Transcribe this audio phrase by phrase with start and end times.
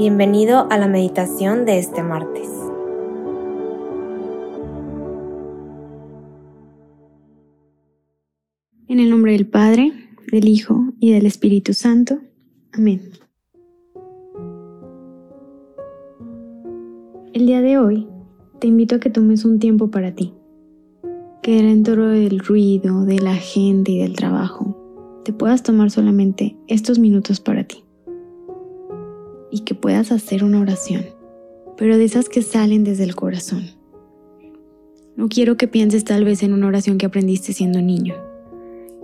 [0.00, 2.48] Bienvenido a la meditación de este martes.
[8.88, 9.92] En el nombre del Padre,
[10.32, 12.18] del Hijo y del Espíritu Santo.
[12.72, 13.10] Amén.
[17.34, 18.08] El día de hoy
[18.58, 20.32] te invito a que tomes un tiempo para ti,
[21.42, 26.98] que dentro del ruido, de la gente y del trabajo, te puedas tomar solamente estos
[26.98, 27.84] minutos para ti
[29.50, 31.04] y que puedas hacer una oración,
[31.76, 33.64] pero de esas que salen desde el corazón.
[35.16, 38.14] No quiero que pienses tal vez en una oración que aprendiste siendo niño,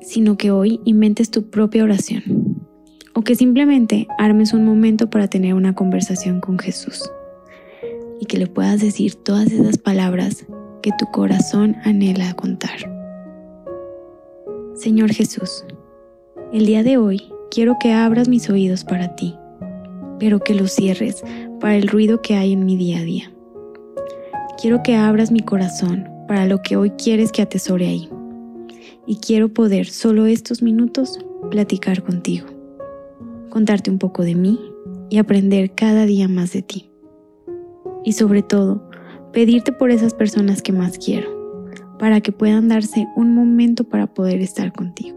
[0.00, 2.66] sino que hoy inventes tu propia oración
[3.14, 7.10] o que simplemente armes un momento para tener una conversación con Jesús
[8.18, 10.46] y que le puedas decir todas esas palabras
[10.82, 12.78] que tu corazón anhela contar.
[14.74, 15.64] Señor Jesús,
[16.52, 19.36] el día de hoy quiero que abras mis oídos para ti
[20.20, 21.24] pero que lo cierres
[21.58, 23.32] para el ruido que hay en mi día a día.
[24.60, 28.08] Quiero que abras mi corazón para lo que hoy quieres que atesore ahí.
[29.06, 31.18] Y quiero poder solo estos minutos
[31.50, 32.46] platicar contigo,
[33.48, 34.60] contarte un poco de mí
[35.08, 36.90] y aprender cada día más de ti.
[38.04, 38.88] Y sobre todo,
[39.32, 41.66] pedirte por esas personas que más quiero,
[41.98, 45.16] para que puedan darse un momento para poder estar contigo.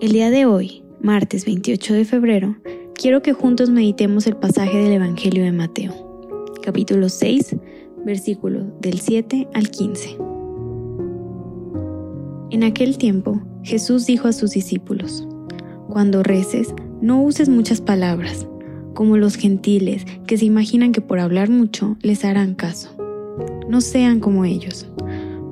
[0.00, 2.56] El día de hoy martes 28 de febrero,
[2.94, 5.92] quiero que juntos meditemos el pasaje del Evangelio de Mateo,
[6.62, 7.56] capítulo 6,
[8.06, 10.16] versículo del 7 al 15.
[12.52, 15.28] En aquel tiempo, Jesús dijo a sus discípulos,
[15.90, 18.46] Cuando reces, no uses muchas palabras,
[18.94, 22.96] como los gentiles que se imaginan que por hablar mucho les harán caso.
[23.68, 24.88] No sean como ellos,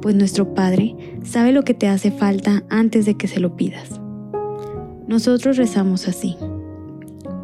[0.00, 4.02] pues nuestro Padre sabe lo que te hace falta antes de que se lo pidas.
[5.06, 6.36] Nosotros rezamos así.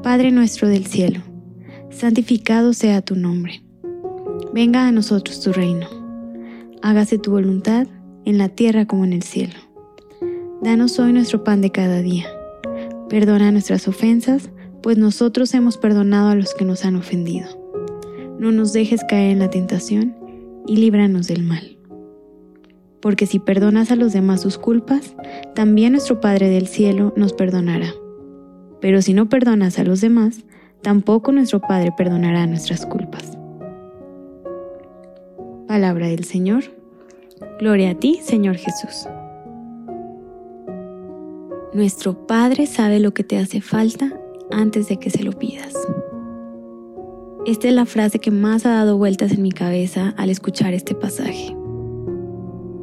[0.03, 1.21] Padre nuestro del cielo,
[1.91, 3.63] santificado sea tu nombre.
[4.53, 5.87] Venga a nosotros tu reino.
[6.83, 7.87] Hágase tu voluntad
[8.25, 9.55] en la tierra como en el cielo.
[10.63, 12.27] Danos hoy nuestro pan de cada día.
[13.09, 14.51] Perdona nuestras ofensas,
[14.83, 17.49] pues nosotros hemos perdonado a los que nos han ofendido.
[18.39, 20.17] No nos dejes caer en la tentación
[20.67, 21.78] y líbranos del mal
[23.01, 25.15] porque si perdonas a los demás sus culpas,
[25.55, 27.93] también nuestro Padre del Cielo nos perdonará.
[28.81, 30.45] Pero si no perdonas a los demás,
[30.83, 33.37] tampoco nuestro Padre perdonará nuestras culpas.
[35.67, 36.65] Palabra del Señor.
[37.61, 39.09] Gloria a ti, Señor Jesús.
[41.75, 44.13] Nuestro Padre sabe lo que te hace falta
[44.51, 45.75] antes de que se lo pidas.
[47.47, 50.95] Esta es la frase que más ha dado vueltas en mi cabeza al escuchar este
[50.95, 51.58] pasaje.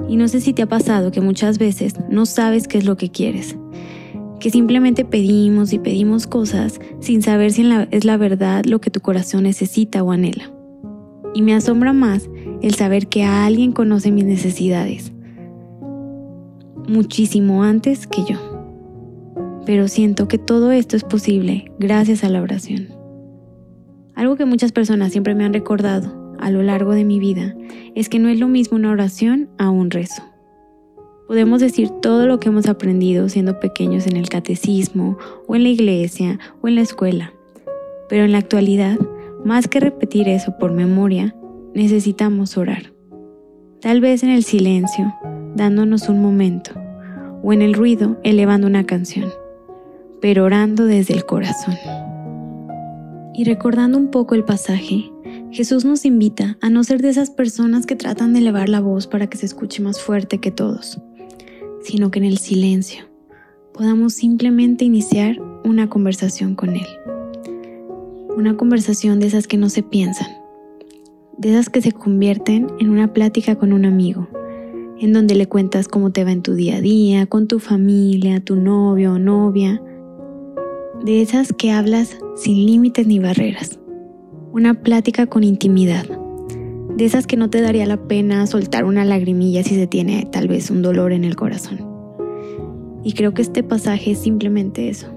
[0.08, 2.96] Y no sé si te ha pasado que muchas veces no sabes qué es lo
[2.96, 3.58] que quieres,
[4.40, 9.00] que simplemente pedimos y pedimos cosas sin saber si es la verdad lo que tu
[9.00, 10.52] corazón necesita o anhela.
[11.34, 12.30] Y me asombra más
[12.62, 15.12] el saber que alguien conoce mis necesidades,
[16.88, 18.38] muchísimo antes que yo.
[19.66, 22.90] Pero siento que todo esto es posible gracias a la oración.
[24.14, 27.56] Algo que muchas personas siempre me han recordado a lo largo de mi vida
[27.96, 30.24] es que no es lo mismo una oración a un rezo.
[31.28, 35.70] Podemos decir todo lo que hemos aprendido siendo pequeños en el catecismo o en la
[35.70, 37.34] iglesia o en la escuela,
[38.10, 39.00] pero en la actualidad,
[39.44, 41.36] más que repetir eso por memoria,
[41.74, 42.94] necesitamos orar.
[43.82, 45.14] Tal vez en el silencio,
[45.56, 46.72] dándonos un momento,
[47.44, 49.30] o en el ruido, elevando una canción,
[50.22, 51.76] pero orando desde el corazón.
[53.34, 55.12] Y recordando un poco el pasaje,
[55.56, 59.08] Jesús nos invita a no ser de esas personas que tratan de elevar la voz
[59.08, 61.00] para que se escuche más fuerte que todos,
[61.82, 63.06] sino que en el silencio
[63.74, 66.86] podamos simplemente iniciar una conversación con Él.
[68.36, 70.28] Una conversación de esas que no se piensan,
[71.38, 74.28] de esas que se convierten en una plática con un amigo,
[75.00, 78.42] en donde le cuentas cómo te va en tu día a día, con tu familia,
[78.42, 79.82] tu novio o novia,
[81.06, 83.80] de esas que hablas sin límites ni barreras
[84.56, 86.06] una plática con intimidad,
[86.96, 90.48] de esas que no te daría la pena soltar una lagrimilla si se tiene tal
[90.48, 91.86] vez un dolor en el corazón.
[93.04, 95.08] Y creo que este pasaje es simplemente eso,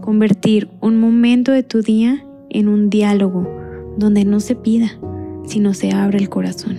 [0.00, 3.44] convertir un momento de tu día en un diálogo
[3.98, 5.00] donde no se pida,
[5.46, 6.76] sino se abre el corazón.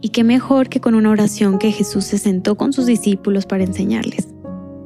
[0.00, 3.64] Y qué mejor que con una oración que Jesús se sentó con sus discípulos para
[3.64, 4.28] enseñarles.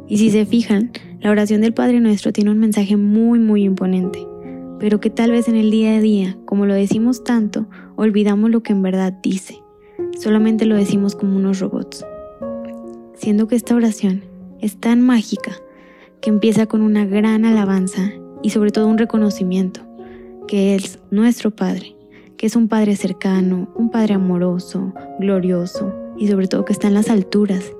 [0.08, 0.90] Y si se fijan,
[1.20, 4.26] la oración del Padre Nuestro tiene un mensaje muy, muy imponente
[4.78, 8.62] pero que tal vez en el día a día, como lo decimos tanto, olvidamos lo
[8.62, 9.62] que en verdad dice.
[10.19, 12.05] Solamente lo decimos como unos robots.
[13.14, 14.25] Siendo que esta oración
[14.61, 15.52] es tan mágica
[16.20, 18.12] que empieza con una gran alabanza
[18.43, 19.81] y sobre todo un reconocimiento,
[20.46, 21.96] que es nuestro Padre,
[22.37, 26.94] que es un Padre cercano, un Padre amoroso, glorioso y sobre todo que está en
[26.94, 27.73] las alturas.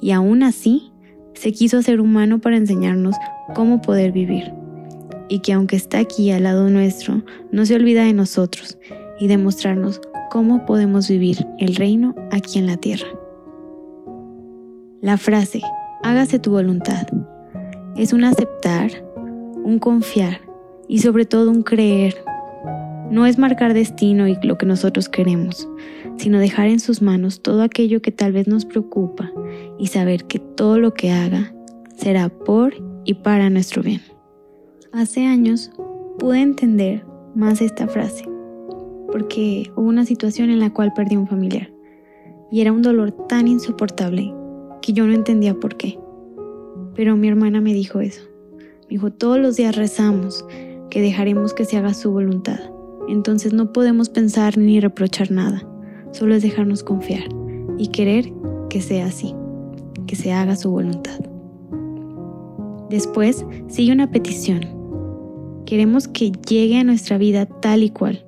[0.00, 0.92] Y aún así,
[1.34, 3.14] se quiso hacer humano para enseñarnos
[3.54, 4.52] cómo poder vivir.
[5.28, 7.22] Y que aunque está aquí al lado nuestro,
[7.52, 8.78] no se olvida de nosotros
[9.18, 13.08] y de mostrarnos cómo podemos vivir el reino aquí en la tierra.
[15.00, 15.62] La frase,
[16.02, 17.06] hágase tu voluntad,
[17.96, 18.90] es un aceptar,
[19.64, 20.40] un confiar
[20.88, 22.16] y sobre todo un creer.
[23.10, 25.68] No es marcar destino y lo que nosotros queremos,
[26.16, 29.32] sino dejar en sus manos todo aquello que tal vez nos preocupa
[29.78, 31.54] y saber que todo lo que haga
[31.96, 34.02] será por y para nuestro bien.
[34.92, 35.70] Hace años
[36.18, 37.04] pude entender
[37.34, 38.24] más esta frase
[39.12, 41.70] porque hubo una situación en la cual perdí un familiar
[42.50, 44.32] y era un dolor tan insoportable
[44.80, 45.98] que yo no entendía por qué.
[46.94, 48.22] Pero mi hermana me dijo eso.
[48.56, 50.46] Me dijo, todos los días rezamos
[50.88, 52.58] que dejaremos que se haga su voluntad.
[53.08, 55.68] Entonces no podemos pensar ni reprochar nada,
[56.12, 57.28] solo es dejarnos confiar
[57.76, 58.32] y querer
[58.70, 59.34] que sea así,
[60.06, 61.20] que se haga su voluntad.
[62.88, 64.77] Después sigue una petición.
[65.68, 68.24] Queremos que llegue a nuestra vida tal y cual,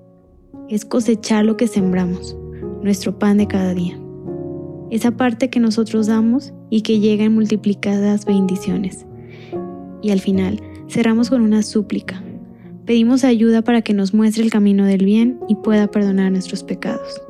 [0.69, 2.37] es cosechar lo que sembramos,
[2.83, 3.99] nuestro pan de cada día.
[4.91, 9.07] Esa parte que nosotros damos y que llega en multiplicadas bendiciones.
[10.03, 12.23] Y al final cerramos con una súplica.
[12.85, 17.23] Pedimos ayuda para que nos muestre el camino del bien y pueda perdonar nuestros pecados.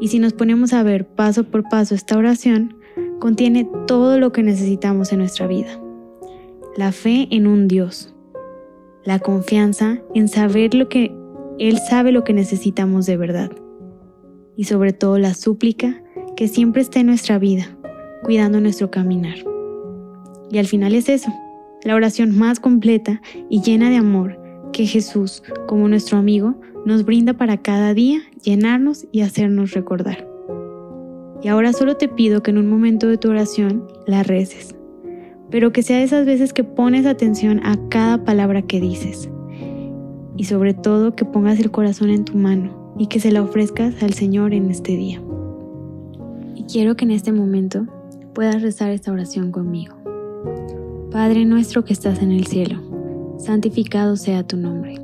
[0.00, 2.76] Y si nos ponemos a ver paso por paso esta oración,
[3.18, 5.82] contiene todo lo que necesitamos en nuestra vida.
[6.76, 8.14] La fe en un Dios,
[9.08, 11.16] la confianza en saber lo que
[11.58, 13.50] él sabe lo que necesitamos de verdad.
[14.54, 16.02] Y sobre todo la súplica
[16.36, 17.74] que siempre esté en nuestra vida,
[18.22, 19.36] cuidando nuestro caminar.
[20.50, 21.32] Y al final es eso,
[21.84, 24.38] la oración más completa y llena de amor
[24.74, 30.28] que Jesús, como nuestro amigo, nos brinda para cada día llenarnos y hacernos recordar.
[31.42, 34.74] Y ahora solo te pido que en un momento de tu oración la reces,
[35.50, 39.30] pero que sea de esas veces que pones atención a cada palabra que dices
[40.36, 44.02] y sobre todo que pongas el corazón en tu mano y que se la ofrezcas
[44.02, 45.20] al Señor en este día.
[46.54, 47.86] Y quiero que en este momento
[48.34, 49.96] puedas rezar esta oración conmigo.
[51.10, 52.82] Padre nuestro que estás en el cielo,
[53.38, 55.00] santificado sea tu nombre.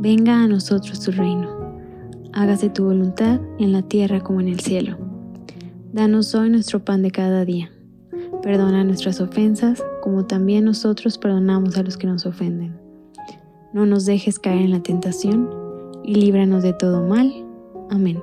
[0.00, 1.48] Venga a nosotros tu reino.
[2.32, 4.96] Hágase tu voluntad en la tierra como en el cielo.
[5.92, 7.73] Danos hoy nuestro pan de cada día.
[8.44, 12.84] Perdona nuestras ofensas como también nosotros perdonamos a los que nos ofenden
[13.74, 15.50] no nos dejes caer en la tentación,
[16.04, 17.44] y líbranos de todo mal.
[17.90, 18.22] Amén.